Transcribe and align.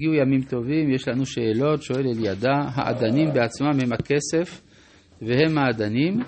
הגיעו 0.00 0.14
ימים 0.14 0.42
טובים, 0.42 0.94
יש 0.94 1.08
לנו 1.08 1.26
שאלות, 1.26 1.82
שואל 1.82 2.06
אלידע, 2.06 2.52
האדנים 2.74 3.28
בעצמם 3.34 3.80
הם 3.82 3.92
הכסף 3.92 4.62
והם 5.22 5.58
האדנים, 5.58 6.20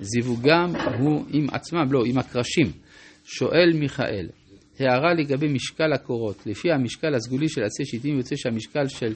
זיווגם 0.00 0.72
הוא 0.98 1.24
עם 1.32 1.46
עצמם, 1.52 1.92
לא, 1.92 2.02
עם 2.06 2.18
הקרשים. 2.18 2.66
שואל 3.24 3.72
מיכאל, 3.74 4.28
הערה 4.78 5.14
לגבי 5.14 5.48
משקל 5.48 5.92
הקורות, 5.92 6.46
לפי 6.46 6.72
המשקל 6.72 7.14
הסגולי 7.14 7.48
של 7.48 7.64
עצי 7.64 7.84
שיטים 7.84 8.16
יוצא 8.16 8.36
שהמשקל 8.36 8.88
של 8.88 9.14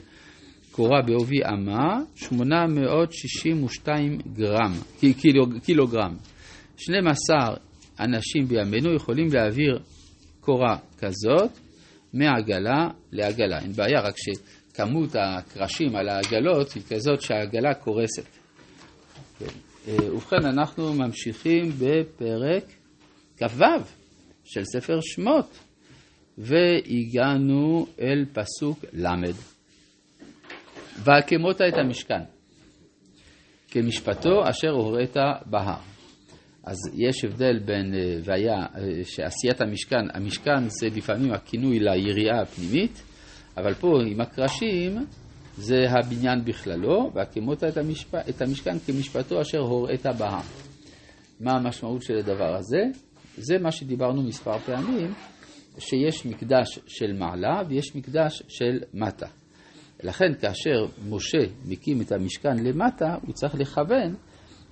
קורה 0.71 1.01
בעובי 1.01 1.45
אמה 1.45 1.99
862 2.15 4.17
גרם, 4.33 4.73
קילו, 4.99 5.45
קילוגרם. 5.63 6.15
12 6.77 7.55
אנשים 7.99 8.45
בימינו 8.47 8.95
יכולים 8.95 9.27
להעביר 9.33 9.79
קורה 10.39 10.77
כזאת 10.99 11.51
מעגלה 12.13 12.87
לעגלה. 13.11 13.59
אין 13.59 13.71
בעיה, 13.71 14.01
רק 14.01 14.15
שכמות 14.17 15.15
הקרשים 15.15 15.95
על 15.95 16.09
העגלות 16.09 16.71
היא 16.71 16.83
כזאת 16.89 17.21
שהעגלה 17.21 17.73
קורסת. 17.73 18.25
כן. 19.39 19.45
אה, 19.87 20.13
ובכן, 20.13 20.45
אנחנו 20.45 20.93
ממשיכים 20.93 21.71
בפרק 21.79 22.63
כ"ו 23.37 23.63
של 24.43 24.63
ספר 24.65 24.99
שמות, 25.01 25.59
והגענו 26.37 27.87
אל 28.01 28.25
פסוק 28.33 28.85
ל'. 28.93 29.31
והקמות 31.03 31.61
את 31.61 31.73
המשכן, 31.77 32.23
כמשפטו 33.67 34.49
אשר 34.49 34.69
הורית 34.69 35.15
בהר. 35.45 35.90
אז 36.63 36.77
יש 36.93 37.25
הבדל 37.25 37.59
בין 37.59 37.93
אה, 37.93 38.19
והיה, 38.23 38.55
אה, 38.55 39.03
שעשיית 39.03 39.61
המשכן, 39.61 40.05
המשכן 40.13 40.67
זה 40.67 40.87
לפעמים 40.95 41.33
הכינוי 41.33 41.79
ליריעה 41.79 42.41
הפנימית, 42.41 43.03
אבל 43.57 43.73
פה 43.73 43.87
עם 44.07 44.21
הקרשים 44.21 45.05
זה 45.57 45.85
הבניין 45.89 46.45
בכללו, 46.45 47.11
והקמות 47.13 47.63
את, 47.63 47.77
המשפ... 47.77 48.15
את 48.15 48.41
המשכן 48.41 48.79
כמשפטו 48.79 49.41
אשר 49.41 49.59
הוראת 49.59 50.05
בהר. 50.17 50.41
מה 51.39 51.51
המשמעות 51.51 52.01
של 52.03 52.17
הדבר 52.17 52.55
הזה? 52.55 52.81
זה 53.37 53.57
מה 53.57 53.71
שדיברנו 53.71 54.23
מספר 54.23 54.57
פעמים, 54.59 55.13
שיש 55.79 56.25
מקדש 56.25 56.79
של 56.87 57.13
מעלה 57.13 57.61
ויש 57.67 57.95
מקדש 57.95 58.43
של 58.47 58.79
מטה. 58.93 59.27
לכן 60.03 60.33
כאשר 60.41 60.85
משה 61.09 61.43
מקים 61.65 62.01
את 62.01 62.11
המשכן 62.11 62.63
למטה, 62.63 63.15
הוא 63.21 63.33
צריך 63.33 63.55
לכוון 63.55 64.15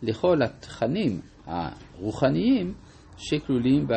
לכל 0.02 0.42
התכנים 0.44 1.22
הרוחניים 1.50 2.74
שכלולים 3.18 3.88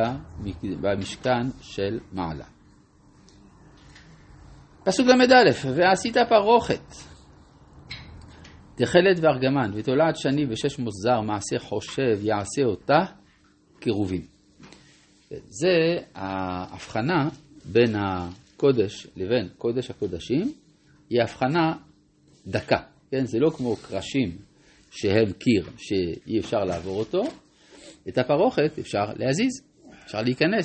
במשכן 0.81 1.42
של 1.61 2.00
מעלה. 2.12 2.45
פסוק 4.84 5.06
ל"א, 5.06 5.69
ועשית 5.75 6.17
פרוכת, 6.28 6.95
תכלת 8.75 9.19
וארגמן, 9.20 9.70
ותולעת 9.75 10.17
שני 10.17 10.47
ושש 10.48 10.78
מוזר, 10.78 11.20
מעשה 11.20 11.58
חושב, 11.58 12.19
יעשה 12.23 12.62
אותה 12.64 12.98
קירובים. 13.80 14.27
זה 15.30 15.98
ההבחנה 16.14 17.28
בין 17.64 17.97
הקודש 17.97 19.06
לבין 19.17 19.48
קודש 19.58 19.91
הקודשים, 19.91 20.53
היא 21.11 21.23
הבחנה 21.23 21.73
דקה, 22.47 22.80
כן? 23.11 23.25
זה 23.25 23.39
לא 23.39 23.50
כמו 23.50 23.77
קרשים 23.77 24.39
שהם 24.91 25.33
קיר 25.33 25.67
שאי 25.77 26.39
אפשר 26.41 26.64
לעבור 26.64 26.98
אותו, 26.98 27.23
את 28.08 28.19
הפרוכת 28.19 28.78
אפשר 28.78 29.05
להזיז, 29.17 29.62
אפשר 30.05 30.22
להיכנס. 30.22 30.64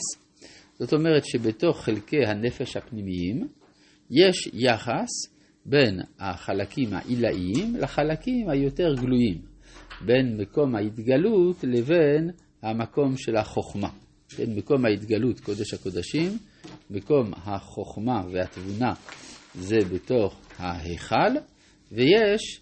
זאת 0.79 0.93
אומרת 0.93 1.25
שבתוך 1.25 1.83
חלקי 1.83 2.25
הנפש 2.25 2.77
הפנימיים 2.77 3.47
יש 4.11 4.49
יחס 4.53 5.09
בין 5.65 5.99
החלקים 6.19 6.93
העילאיים 6.93 7.75
לחלקים 7.75 8.49
היותר 8.49 8.93
גלויים, 8.95 9.41
בין 10.05 10.37
מקום 10.37 10.75
ההתגלות 10.75 11.63
לבין 11.63 12.31
המקום 12.63 13.17
של 13.17 13.35
החוכמה. 13.37 13.89
בין 14.37 14.55
מקום 14.55 14.85
ההתגלות, 14.85 15.39
קודש 15.39 15.73
הקודשים, 15.73 16.37
מקום 16.89 17.31
החוכמה 17.33 18.21
והתבונה 18.31 18.93
זה 19.55 19.77
בתוך 19.93 20.39
ההיכל, 20.57 21.35
ויש 21.91 22.61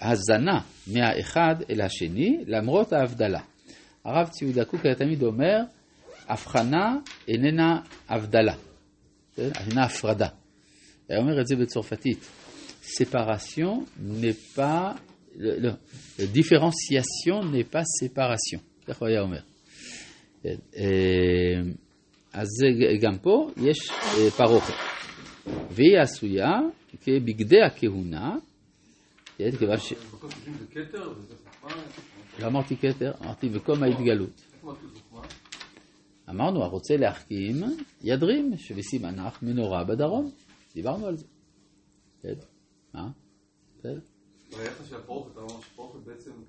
הזנה 0.00 0.60
מהאחד 0.86 1.54
אל 1.70 1.80
השני 1.80 2.44
למרות 2.46 2.92
ההבדלה. 2.92 3.40
הרב 4.06 4.28
ציודה 4.28 4.64
קוקר 4.64 4.94
תמיד 4.94 5.22
אומר, 5.22 5.56
הבחנה 6.28 6.96
איננה 7.28 7.80
הבדלה, 8.08 8.54
כן? 9.36 9.48
איננה 9.60 9.84
הפרדה. 9.84 10.28
הוא 11.06 11.16
אומר 11.16 11.40
את 11.40 11.46
זה 11.46 11.56
בצרפתית. 11.56 12.18
ספרציון 12.82 13.84
n'est 13.98 14.56
pas, 14.56 14.94
לא, 15.36 15.70
דיפרנציאציון 16.32 17.54
n'est 17.54 17.72
pas 17.72 17.84
séparation, 18.02 18.60
כך 18.86 18.98
הוא 18.98 19.08
היה 19.08 19.20
אומר. 19.20 19.40
כן, 20.42 20.56
אה, 20.76 21.60
אז 22.32 22.48
גם 23.00 23.18
פה 23.18 23.50
יש 23.56 23.90
אה, 23.90 24.30
פרוכת, 24.30 24.74
והיא 25.70 25.98
עשויה 26.02 26.50
כבגדי 27.00 27.62
הכהונה, 27.62 28.36
כן, 29.36 29.50
כיוון 29.58 29.78
ש... 29.78 29.92
לא 32.38 32.46
אמרתי 32.46 32.76
כתר, 32.76 33.12
אמרתי 33.24 33.48
מקום 33.48 33.82
ההתגלות. 33.82 34.42
אמרנו, 36.30 36.62
הרוצה 36.62 36.96
להחכים, 36.96 37.56
ידרים, 38.02 38.56
שבסימנך 38.56 39.42
מנורה 39.42 39.84
בדרום. 39.84 40.30
דיברנו 40.74 41.06
על 41.06 41.16
זה. 41.16 41.26
כן, 42.22 42.34
מה? 42.94 43.08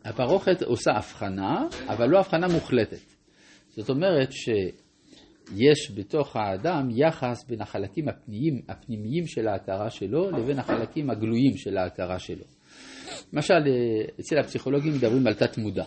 הפרוכת 0.06 0.62
עושה 0.62 0.92
הבחנה, 0.92 1.68
אבל 1.88 2.10
לא 2.10 2.20
הבחנה 2.20 2.48
מוחלטת. 2.48 3.18
זאת 3.70 3.90
אומרת 3.90 4.32
שיש 4.32 5.92
בתוך 5.96 6.36
האדם 6.36 6.88
יחס 6.92 7.46
בין 7.48 7.62
החלקים 7.62 8.06
הפנימיים 8.70 9.28
של 9.28 9.48
ההכרה 9.48 9.90
שלו 9.90 10.32
לבין 10.32 10.60
החלקים 10.60 11.10
הגלויים 11.10 11.58
של 11.58 11.78
ההכרה 11.78 12.20
שלו. 12.20 12.57
למשל, 13.34 13.54
אצל 14.20 14.38
הפסיכולוגים 14.40 14.94
מדברים 14.94 15.28
על 15.28 15.34
תת 15.34 15.58
מודע. 15.58 15.84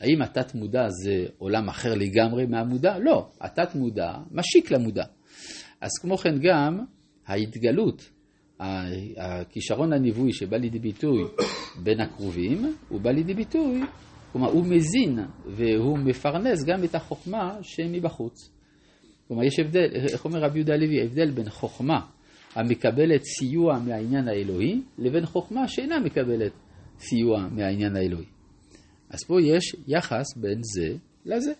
האם 0.00 0.22
התת 0.22 0.54
מודע 0.54 0.88
זה 0.88 1.26
עולם 1.38 1.68
אחר 1.68 1.94
לגמרי 1.94 2.46
מהמודע? 2.46 2.98
לא, 2.98 3.28
התת 3.40 3.74
מודע 3.74 4.12
משיק 4.30 4.70
למודע. 4.70 5.04
אז 5.80 5.90
כמו 6.02 6.16
כן 6.16 6.34
גם 6.42 6.78
ההתגלות, 7.26 8.10
הכישרון 9.16 9.92
הנבואי 9.92 10.32
שבא 10.32 10.56
לידי 10.56 10.78
ביטוי 10.78 11.24
בין 11.82 12.00
הקרובים, 12.00 12.76
הוא 12.88 13.00
בא 13.00 13.10
לידי 13.10 13.34
ביטוי, 13.34 13.80
כלומר 14.32 14.48
הוא 14.50 14.64
מזין 14.66 15.18
והוא 15.46 15.98
מפרנס 15.98 16.64
גם 16.64 16.84
את 16.84 16.94
החוכמה 16.94 17.58
שמבחוץ. 17.62 18.50
כלומר 19.28 19.44
יש 19.44 19.58
הבדל, 19.58 19.88
איך 20.12 20.24
אומר 20.24 20.40
רבי 20.40 20.58
יהודה 20.58 20.74
הלוי, 20.74 21.00
ההבדל 21.00 21.30
בין 21.30 21.50
חוכמה 21.50 22.00
המקבלת 22.54 23.22
סיוע 23.22 23.78
מהעניין 23.78 24.28
האלוהי, 24.28 24.80
לבין 24.98 25.26
חוכמה 25.26 25.68
שאינה 25.68 26.00
מקבלת 26.00 26.52
סיוע 27.00 27.48
מהעניין 27.50 27.96
האלוהי. 27.96 28.26
אז 29.10 29.24
פה 29.24 29.42
יש 29.42 29.76
יחס 29.86 30.36
בין 30.36 30.60
זה 30.62 30.96
לזה. 31.24 31.52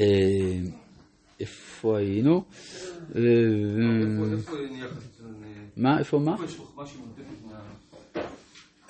אה, 0.00 0.60
איפה 1.40 1.98
היינו? 1.98 2.44
אה, 3.16 3.22
מה, 5.76 5.98
איפה 5.98 6.18
מה? 6.18 6.36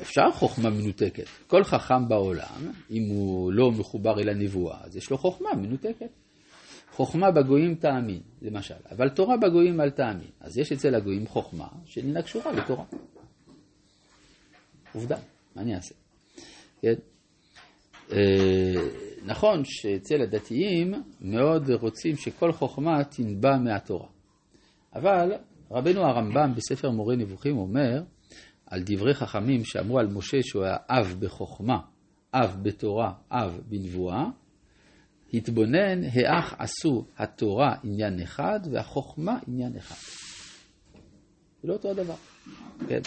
אפשר 0.01 0.31
חוכמה 0.33 0.71
מנותקת. 0.71 1.27
כל 1.47 1.65
חכם 1.65 2.09
בעולם, 2.09 2.73
אם 2.91 3.03
הוא 3.11 3.53
לא 3.53 3.71
מחובר 3.71 4.21
אל 4.21 4.29
הנבואה, 4.29 4.79
אז 4.85 4.97
יש 4.97 5.11
לו 5.11 5.19
חוכמה 5.19 5.55
מנותקת. 5.55 6.11
חוכמה 6.93 7.31
בגויים 7.31 7.75
תאמין, 7.75 8.21
למשל, 8.43 8.75
אבל 8.91 9.09
תורה 9.09 9.37
בגויים 9.37 9.81
אל 9.81 9.91
תאמין. 9.91 10.31
אז 10.41 10.59
יש 10.59 10.73
אצל 10.73 10.95
הגויים 10.95 11.27
חוכמה 11.27 11.69
שאינה 11.85 12.23
קשורה 12.23 12.53
לתורה. 12.53 12.85
עובדה, 14.95 15.17
מה 15.57 15.63
אני 15.63 15.75
אעשה? 15.75 15.95
כן? 16.83 16.95
אה, 18.13 18.83
נכון 19.25 19.63
שאצל 19.65 20.23
הדתיים 20.23 20.95
מאוד 21.21 21.71
רוצים 21.71 22.17
שכל 22.17 22.53
חוכמה 22.53 23.05
תנבע 23.05 23.59
מהתורה. 23.59 24.09
אבל 24.95 25.33
רבנו 25.71 26.01
הרמב"ם 26.01 26.55
בספר 26.57 26.91
מורה 26.91 27.17
נבוכים 27.17 27.59
אומר 27.59 28.03
על 28.67 28.83
דברי 28.83 29.15
חכמים 29.15 29.65
שאמרו 29.65 29.99
על 29.99 30.07
משה 30.07 30.39
שהוא 30.43 30.65
היה 30.65 30.77
אב 30.89 31.17
בחוכמה, 31.19 31.79
אב 32.35 32.57
בתורה, 32.63 33.13
אב 33.31 33.61
בנבואה, 33.69 34.25
התבונן, 35.35 36.05
האח 36.05 36.55
עשו 36.59 37.05
התורה 37.19 37.75
עניין 37.85 38.23
אחד 38.23 38.61
והחוכמה 38.73 39.39
עניין 39.47 39.77
אחד. 39.77 40.30
זה 41.63 41.69
לא 41.69 41.73
אותו 41.73 41.91
הדבר. 41.91 42.15
כן. 42.89 43.01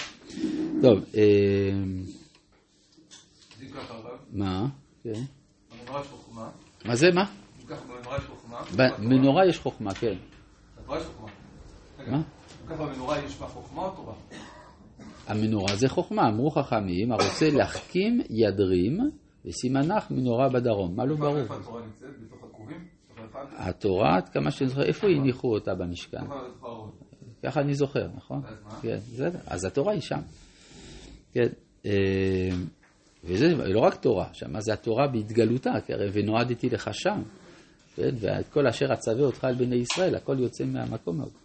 טוב, 0.82 1.04
אה, 1.18 1.72
מה? 4.34 4.68
כן. 5.04 5.22
מה 6.86 6.96
זה, 6.96 7.08
מה? 7.14 7.26
במנורה 8.78 9.46
יש 9.48 9.60
חוכמה, 9.60 9.94
כן. 9.94 10.16
מה? 12.08 12.22
ככה 12.68 12.86
במנורה 12.86 13.20
המנורה 15.28 15.76
זה 15.76 15.90
חוכמה, 15.90 16.30
אמרו 16.30 16.52
חכמים, 16.52 17.12
הרוצה 17.12 17.50
להחכים 17.50 18.22
ידרים 18.30 19.00
וסימנך 19.46 20.12
מנורה 20.12 20.50
בדרום. 20.50 20.96
מה 20.96 21.06
לא 21.06 21.16
ברור? 21.16 21.38
איפה 21.38 21.56
התורה 21.56 21.82
נמצאת? 21.82 22.10
בתוך 22.22 22.44
האחד? 23.34 23.70
התורה, 23.70 24.16
עד 24.16 24.30
כמה 24.30 24.52
שאני 24.52 24.70
זוכר, 24.70 24.84
איפה 24.84 25.08
הניחו 25.08 25.54
אותה 25.54 25.76
במשכן? 25.76 26.18
ככה 27.44 27.62
אני 27.62 27.74
זוכר, 27.74 28.08
נכון? 28.16 28.42
אז 28.46 28.58
מה? 28.64 28.82
כן, 28.82 28.98
בסדר. 29.14 29.40
אז 29.46 29.66
התורה 29.66 29.94
היא 29.94 30.02
שם. 30.02 30.20
כן. 31.34 31.48
אה, 31.86 32.50
וזה 33.24 33.48
לא 33.48 33.80
רק 33.80 33.96
תורה, 33.96 34.34
שמה 34.34 34.62
זה 34.62 34.74
התורה 34.74 35.08
בהתגלותה, 35.08 35.72
כי 35.86 35.94
הרי 35.94 36.10
ונועדתי 36.14 36.70
לך 36.70 36.90
שם. 36.94 37.22
כן, 37.96 38.16
ואת 38.20 38.50
כל 38.50 38.68
אשר 38.68 38.94
אצווה 38.94 39.26
אותך 39.26 39.44
על 39.44 39.56
בני 39.56 39.76
ישראל, 39.76 40.16
הכל 40.16 40.40
יוצא 40.40 40.66
מהמקום 40.66 41.22
הזה. 41.22 41.38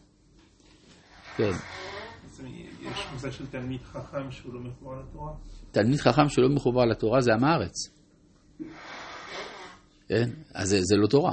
כן. 1.36 1.50
יש 2.82 3.06
מושג 3.12 3.30
של 3.30 3.46
תלמיד 3.46 3.82
חכם 3.82 4.30
שהוא 4.30 4.54
לא 4.54 4.60
מחובר 4.60 5.00
לתורה? 5.00 5.32
תלמיד 5.70 6.00
חכם 6.00 6.28
שלא 6.28 6.48
מחובר 6.48 6.84
לתורה 6.84 7.20
זה 7.20 7.34
עם 7.34 7.44
הארץ. 7.44 7.74
כן? 10.08 10.30
אז 10.54 10.68
זה, 10.68 10.78
זה 10.82 10.96
לא 10.96 11.06
תורה. 11.06 11.32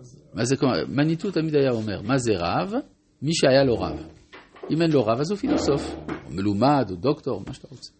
אז 0.00 0.22
מה 0.34 0.44
זה 0.44 0.56
כלומר? 0.56 0.74
מניטו 0.88 1.30
תמיד 1.30 1.54
היה 1.54 1.70
אומר, 1.70 2.02
מה 2.02 2.18
זה 2.18 2.32
רב? 2.36 2.72
מי 3.22 3.34
שהיה 3.34 3.64
לו 3.64 3.74
רב. 3.74 4.06
אם 4.70 4.82
אין 4.82 4.90
לו 4.90 5.06
רב 5.06 5.20
אז 5.20 5.30
הוא 5.30 5.38
פילוסוף, 5.38 5.94
או 6.26 6.30
מלומד, 6.30 6.86
או 6.90 6.96
דוקטור, 6.96 7.42
מה 7.46 7.54
שאתה 7.54 7.68
רוצה. 7.70 7.92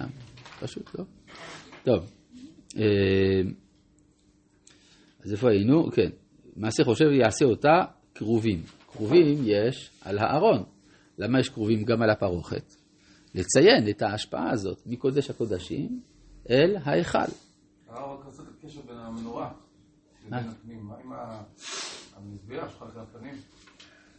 אה, 0.00 0.06
פשוט, 0.60 0.98
לא? 0.98 1.04
טוב. 1.84 2.10
אה, 2.76 3.40
אז 5.24 5.32
איפה 5.32 5.50
היינו? 5.50 5.90
כן. 5.90 6.10
מעשה 6.56 6.84
חושב 6.84 7.04
יעשה 7.04 7.44
אותה 7.44 7.84
כרובים. 8.14 8.62
כרובים 8.88 9.38
יש 9.44 9.90
על 10.00 10.18
הארון. 10.18 10.64
למה 11.18 11.40
יש 11.40 11.48
כרובים 11.48 11.84
גם 11.84 12.02
על 12.02 12.10
הפרוכת? 12.10 12.74
לציין 13.34 13.88
את 13.90 14.02
ההשפעה 14.02 14.50
הזאת 14.50 14.82
מקודש 14.86 15.30
הקודשים 15.30 16.00
אל 16.50 16.76
ההיכל. 16.84 17.18
הרב 17.88 18.18
רק 18.20 18.26
עושה 18.26 18.42
את 18.42 18.48
הקשר 18.58 18.80
בין 18.86 18.96
המנורה. 18.96 19.52
מה 20.28 20.38
עם 21.04 21.12
ה- 21.12 21.42
המזבח 22.18 22.70
שלך 22.70 22.84
של 22.92 23.00
הפנים? 23.00 23.34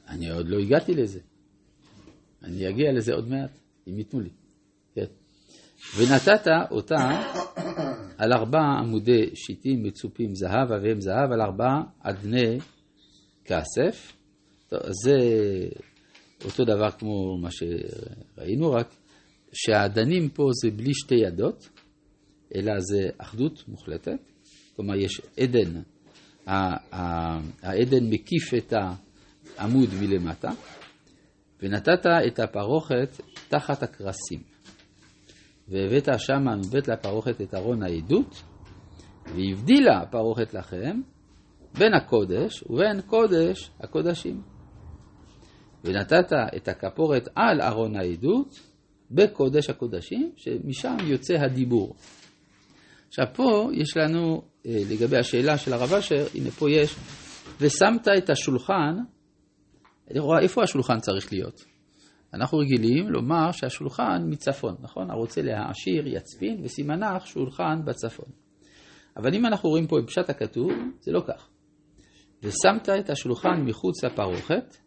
אני 0.08 0.32
עוד 0.32 0.50
לא 0.50 0.60
הגעתי 0.60 0.94
לזה. 0.94 1.20
אני 2.44 2.70
אגיע 2.70 2.92
לזה 2.92 3.14
עוד 3.14 3.30
מעט, 3.30 3.52
אם 3.88 3.98
ייתנו 3.98 4.20
לי. 4.20 4.30
כן. 4.96 5.06
ונתת 5.98 6.48
אותה 6.72 6.96
על 8.18 8.34
ארבע 8.34 8.60
עמודי 8.60 9.36
שיטים 9.36 9.84
מצופים 9.84 10.36
זהב, 10.36 10.72
אביהם 10.72 11.02
זהב, 11.02 11.32
על 11.32 11.42
ארבע 11.42 11.82
אדני 12.00 12.60
כסף. 13.46 14.14
טוב, 14.70 14.80
זה 15.04 15.18
אותו 16.46 16.66
דבר 16.66 16.92
כמו 16.92 17.38
מה 17.38 17.50
שראינו, 17.52 18.72
רק 18.72 18.96
שהאדנים 19.54 20.30
פה 20.30 20.44
זה 20.64 20.72
בלי 20.72 20.94
שתי 20.94 21.16
ידות, 21.16 21.70
אלא 22.56 22.74
זה 22.80 23.10
אחדות 23.18 23.64
מוחלטת. 23.68 24.20
כלומר, 24.76 24.96
יש 24.96 25.22
עדן, 25.38 25.82
העדן 27.62 28.10
מקיף 28.10 28.54
את 28.58 28.74
העמוד 29.58 29.90
מלמטה, 30.00 30.50
ונתת 31.62 32.06
את 32.28 32.40
הפרוכת 32.40 33.22
תחת 33.50 33.84
הקרסים. 33.84 34.40
והבאת 35.68 36.10
שמה 36.18 36.56
מבית 36.56 36.88
לפרוכת 36.88 37.42
את 37.42 37.54
ארון 37.54 37.84
העדות, 37.84 38.44
והבדילה 39.26 40.02
הפרוכת 40.02 40.54
לכם 40.54 41.02
בין 41.78 41.94
הקודש 41.94 42.64
ובין 42.64 43.02
קודש 43.02 43.72
הקודשים. 43.80 44.42
ונתת 45.84 46.34
את 46.58 46.68
הכפורת 46.68 47.28
על 47.36 47.62
ארון 47.62 47.96
העדות 47.96 48.60
בקודש 49.12 49.70
הקודשים, 49.70 50.32
שמשם 50.36 50.98
יוצא 51.04 51.34
הדיבור. 51.34 51.96
עכשיו 53.10 53.26
פה 53.34 53.70
יש 53.74 53.98
לנו, 53.98 54.42
אה, 54.66 54.82
לגבי 54.92 55.18
השאלה 55.18 55.58
של 55.58 55.74
הרב 55.74 55.94
אשר, 55.94 56.26
הנה 56.36 56.52
פה 56.52 56.72
יש, 56.72 56.96
ושמת 57.62 58.08
את 58.18 58.30
השולחן, 58.30 58.96
איפה 60.42 60.64
השולחן 60.64 61.00
צריך 61.00 61.34
להיות? 61.34 61.62
אנחנו 62.34 62.58
רגילים 62.58 63.10
לומר 63.10 63.52
שהשולחן 63.52 64.22
מצפון, 64.26 64.76
נכון? 64.80 65.12
הרוצה 65.12 65.42
להעשיר 65.42 66.08
יצפין 66.08 66.62
וסימנך 66.64 67.28
שולחן 67.28 67.86
בצפון. 67.86 68.30
אבל 69.18 69.36
אם 69.36 69.46
אנחנו 69.46 69.70
רואים 69.70 69.88
פה 69.88 69.96
בפשט 70.04 70.30
הכתוב, 70.30 70.72
זה 71.00 71.12
לא 71.12 71.22
כך. 71.28 71.50
ושמת 72.44 72.90
את 72.90 73.10
השולחן 73.10 73.62
מחוץ 73.66 74.04
לפרוכת, 74.04 74.78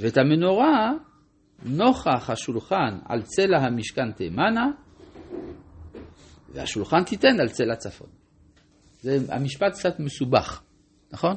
ואת 0.00 0.18
המנורה 0.18 0.92
נוכח 1.64 2.30
השולחן 2.30 2.98
על 3.08 3.22
צלע 3.22 3.58
המשכן 3.58 4.12
תימנה, 4.12 4.70
והשולחן 6.48 7.04
תיתן 7.04 7.40
על 7.40 7.48
צלע 7.48 7.76
צפון. 7.76 8.08
זה 9.00 9.18
המשפט 9.28 9.72
קצת 9.72 10.00
מסובך, 10.00 10.62
נכון? 11.12 11.34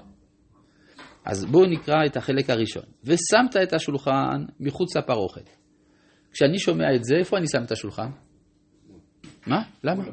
אז 1.25 1.45
בואו 1.45 1.65
נקרא 1.65 2.05
את 2.05 2.17
החלק 2.17 2.49
הראשון. 2.49 2.83
ושמת 3.03 3.57
את 3.63 3.73
השולחן 3.73 4.45
מחוץ 4.59 4.95
לפרוכת. 4.97 5.49
כשאני 6.31 6.59
שומע 6.59 6.95
את 6.95 7.03
זה, 7.03 7.15
איפה 7.19 7.37
אני 7.37 7.47
שם 7.47 7.63
את 7.63 7.71
השולחן? 7.71 8.09
מה? 9.47 9.63
למה? 9.83 10.03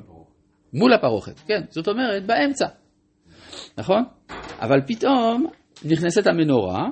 מול 0.72 0.92
הפרוכת, 0.92 1.40
כן. 1.46 1.60
זאת 1.70 1.88
אומרת, 1.88 2.26
באמצע. 2.26 2.66
נכון? 3.78 4.04
אבל 4.60 4.80
פתאום 4.86 5.46
נכנסת 5.84 6.26
המנורה, 6.26 6.84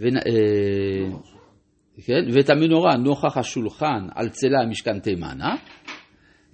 ו... 0.00 0.04
אה, 0.04 1.18
כן? 2.04 2.24
ואת 2.34 2.50
המנורה 2.50 2.96
נוכח 2.96 3.36
השולחן 3.36 4.06
על 4.14 4.28
צלע 4.28 4.62
המשכן 4.62 5.00
תימנה, 5.00 5.54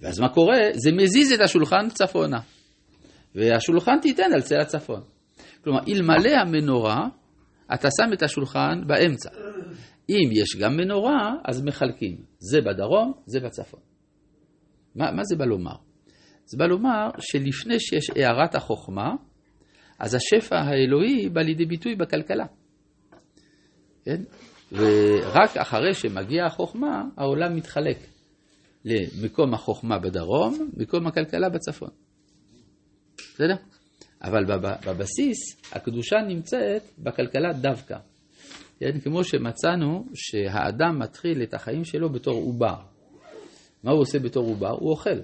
ואז 0.01 0.19
מה 0.19 0.29
קורה? 0.29 0.57
זה 0.73 0.91
מזיז 0.91 1.31
את 1.31 1.39
השולחן 1.41 1.89
צפונה. 1.89 2.39
והשולחן 3.35 3.99
תיתן 4.01 4.33
על 4.33 4.41
צלע 4.41 4.65
צפון. 4.65 5.01
כלומר, 5.63 5.79
אלמלא 5.87 6.29
המנורה, 6.41 7.07
אתה 7.73 7.87
שם 8.01 8.13
את 8.13 8.23
השולחן 8.23 8.81
באמצע. 8.87 9.29
אם 10.09 10.29
יש 10.31 10.55
גם 10.59 10.77
מנורה, 10.77 11.33
אז 11.45 11.63
מחלקים. 11.63 12.17
זה 12.39 12.61
בדרום, 12.61 13.13
זה 13.25 13.39
בצפון. 13.39 13.79
מה, 14.95 15.11
מה 15.11 15.21
זה 15.23 15.35
בא 15.35 15.45
לומר? 15.45 15.75
זה 16.45 16.57
בא 16.57 16.65
לומר 16.65 17.09
שלפני 17.19 17.79
שיש 17.79 18.09
הארת 18.09 18.55
החוכמה, 18.55 19.13
אז 19.99 20.15
השפע 20.15 20.55
האלוהי 20.55 21.29
בא 21.29 21.41
לידי 21.41 21.65
ביטוי 21.65 21.95
בכלכלה. 21.95 22.45
כן? 24.05 24.21
ורק 24.71 25.57
אחרי 25.57 25.93
שמגיעה 25.93 26.47
החוכמה, 26.47 27.03
העולם 27.17 27.55
מתחלק 27.55 27.97
למקום 28.85 29.53
החוכמה 29.53 29.99
בדרום, 29.99 30.69
מקום 30.77 31.07
הכלכלה 31.07 31.49
בצפון. 31.49 31.89
בסדר? 33.17 33.55
אבל 34.23 34.45
בב- 34.45 34.87
בבסיס, 34.87 35.37
הקדושה 35.71 36.15
נמצאת 36.27 36.81
בכלכלה 36.99 37.53
דווקא. 37.53 37.97
כן? 38.79 38.99
כמו 38.99 39.23
שמצאנו 39.23 40.05
שהאדם 40.13 40.99
מתחיל 40.99 41.43
את 41.43 41.53
החיים 41.53 41.85
שלו 41.85 42.09
בתור 42.09 42.35
עובר. 42.35 42.75
מה 43.83 43.91
הוא 43.91 44.01
עושה 44.01 44.19
בתור 44.19 44.47
עובר? 44.47 44.71
הוא 44.71 44.89
אוכל. 44.91 45.19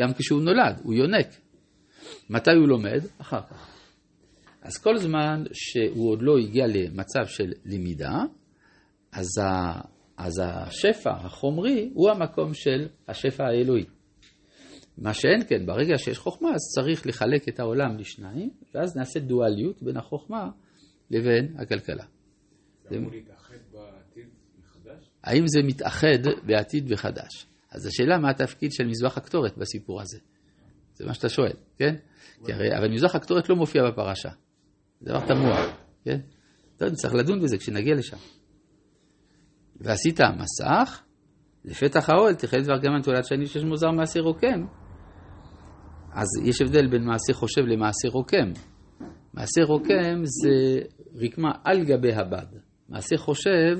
גם 0.00 0.14
כשהוא 0.18 0.42
נולד, 0.42 0.80
הוא 0.82 0.94
יונק. 0.94 1.26
מתי 2.30 2.50
הוא 2.50 2.68
לומד? 2.68 3.00
אחר 3.18 3.40
כך. 3.50 3.68
אז 4.62 4.78
כל 4.78 4.98
זמן 4.98 5.44
שהוא 5.52 6.10
עוד 6.10 6.22
לא 6.22 6.38
הגיע 6.38 6.66
למצב 6.66 7.26
של 7.26 7.52
למידה, 7.64 8.18
אז, 9.12 9.26
אז 10.16 10.42
השפע 10.44 11.10
החומרי 11.10 11.90
הוא 11.94 12.10
המקום 12.10 12.54
של 12.54 12.88
השפע 13.08 13.44
האלוהי. 13.44 13.84
מה 14.98 15.14
שאין 15.14 15.44
כן, 15.48 15.66
ברגע 15.66 15.98
שיש 15.98 16.18
חוכמה, 16.18 16.48
אז 16.48 16.60
צריך 16.74 17.06
לחלק 17.06 17.48
את 17.48 17.60
העולם 17.60 17.98
לשניים, 17.98 18.50
ואז 18.74 18.96
נעשה 18.96 19.20
דואליות 19.20 19.82
בין 19.82 19.96
החוכמה 19.96 20.50
לבין 21.10 21.54
הכלכלה. 21.58 22.04
זה 22.90 22.96
אמור 22.96 23.10
להתאחד 23.10 23.54
בעתיד 23.72 24.28
מחדש? 24.58 25.10
האם 25.24 25.46
זה 25.46 25.60
מתאחד 25.62 26.46
בעתיד 26.46 26.92
מחדש? 26.92 27.46
אז 27.70 27.86
השאלה 27.86 28.18
מה 28.18 28.30
התפקיד 28.30 28.72
של 28.72 28.84
מזבח 28.86 29.18
הקטורת 29.18 29.58
בסיפור 29.58 30.00
הזה. 30.00 30.18
זה 30.94 31.06
מה 31.06 31.14
שאתה 31.14 31.28
שואל, 31.28 31.52
כן? 31.78 31.94
כי 32.44 32.52
הרי, 32.52 32.78
אבל 32.78 32.88
מזבח 32.88 33.14
הקטורת 33.14 33.48
לא 33.48 33.56
מופיע 33.56 33.82
בפרשה. 33.90 34.30
זה 35.00 35.10
דבר 35.10 35.26
תמוה, 35.26 35.76
כן? 36.04 36.20
טוב, 36.76 36.88
נצטרך 36.88 37.14
לדון 37.14 37.40
בזה 37.42 37.58
כשנגיע 37.58 37.94
לשם. 37.94 38.16
ועשית 39.80 40.20
מסך, 40.20 41.02
לפתח 41.64 42.10
האוהל 42.10 42.34
תחל 42.34 42.60
דבר 42.60 42.78
גמן 42.78 43.02
תולד 43.02 43.24
שני 43.24 43.46
שיש 43.46 43.64
מוזר 43.64 43.90
מעשה 43.90 44.20
רוקם. 44.20 44.66
אז 46.12 46.26
יש 46.44 46.60
הבדל 46.60 46.86
בין 46.86 47.04
מעשה 47.04 47.32
חושב 47.32 47.60
למעשה 47.60 48.08
רוקם. 48.08 48.52
מעשה 49.34 49.64
רוקם 49.64 50.22
זה 50.24 50.80
רקמה 51.14 51.50
על 51.64 51.84
גבי 51.84 52.12
הבד. 52.12 52.46
מעשה 52.88 53.16
חושב, 53.16 53.76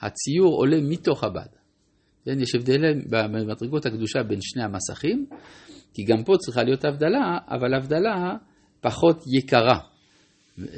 הציור 0.00 0.56
עולה 0.56 0.76
מתוך 0.82 1.24
הבד. 1.24 1.46
כן, 2.24 2.40
יש 2.40 2.54
הבדל 2.54 2.80
במדרגות 3.10 3.86
הקדושה 3.86 4.22
בין 4.22 4.38
שני 4.40 4.62
המסכים, 4.62 5.26
כי 5.94 6.04
גם 6.04 6.24
פה 6.24 6.32
צריכה 6.38 6.62
להיות 6.62 6.84
הבדלה, 6.84 7.38
אבל 7.48 7.74
הבדלה 7.74 8.36
פחות 8.80 9.16
יקרה. 9.38 9.78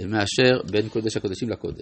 מאשר 0.08 0.62
בין 0.70 0.88
קודש 0.88 1.16
הקודשים 1.16 1.50
לקודש. 1.50 1.80